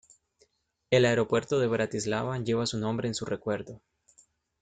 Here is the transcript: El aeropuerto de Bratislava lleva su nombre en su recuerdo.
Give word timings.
El 0.89 1.05
aeropuerto 1.05 1.59
de 1.59 1.67
Bratislava 1.67 2.39
lleva 2.39 2.65
su 2.65 2.79
nombre 2.79 3.07
en 3.07 3.13
su 3.13 3.23
recuerdo. 3.23 3.83